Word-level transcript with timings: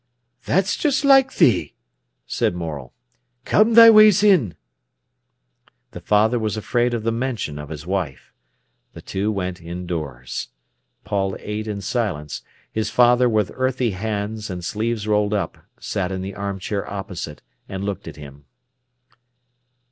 "That's 0.45 0.75
just 0.77 1.05
like 1.05 1.35
thee," 1.35 1.75
said 2.25 2.55
Morel. 2.55 2.91
"Come 3.45 3.75
thy 3.75 3.91
ways 3.91 4.23
in." 4.23 4.55
The 5.91 6.01
father 6.01 6.39
was 6.39 6.57
afraid 6.57 6.95
of 6.95 7.03
the 7.03 7.11
mention 7.11 7.59
of 7.59 7.69
his 7.69 7.85
wife. 7.85 8.33
The 8.93 9.03
two 9.03 9.31
went 9.31 9.61
indoors. 9.61 10.47
Paul 11.03 11.37
ate 11.39 11.67
in 11.67 11.81
silence; 11.81 12.41
his 12.71 12.89
father, 12.89 13.29
with 13.29 13.51
earthy 13.53 13.91
hands, 13.91 14.49
and 14.49 14.65
sleeves 14.65 15.07
rolled 15.07 15.35
up, 15.35 15.59
sat 15.79 16.11
in 16.11 16.23
the 16.23 16.33
arm 16.33 16.57
chair 16.57 16.89
opposite 16.89 17.43
and 17.69 17.83
looked 17.83 18.07
at 18.07 18.15
him. 18.15 18.45